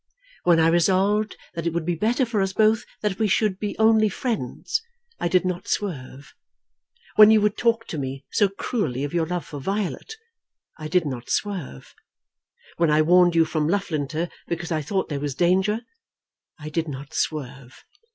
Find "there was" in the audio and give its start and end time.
15.07-15.35